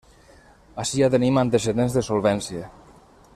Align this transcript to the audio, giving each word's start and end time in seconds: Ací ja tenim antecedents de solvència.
Ací 0.83 1.01
ja 1.03 1.09
tenim 1.15 1.37
antecedents 1.43 1.99
de 1.99 2.05
solvència. 2.11 2.71